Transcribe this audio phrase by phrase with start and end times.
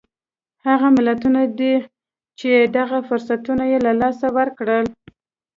[0.65, 1.73] هغه ملتونه دي
[2.39, 4.85] چې دغه فرصتونه یې له لاسه ورکړل.